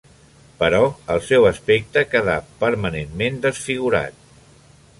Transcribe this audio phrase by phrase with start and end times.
[0.61, 0.79] Però
[1.15, 4.21] el seu aspecte quedà permanentment desfigurat.